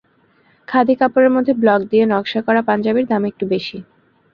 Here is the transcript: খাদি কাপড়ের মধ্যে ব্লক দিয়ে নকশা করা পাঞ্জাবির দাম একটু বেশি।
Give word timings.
খাদি 0.67 0.93
কাপড়ের 0.99 1.31
মধ্যে 1.35 1.53
ব্লক 1.61 1.81
দিয়ে 1.91 2.05
নকশা 2.11 2.41
করা 2.47 2.61
পাঞ্জাবির 2.67 3.05
দাম 3.07 3.21
একটু 3.25 3.43
বেশি। 3.53 3.77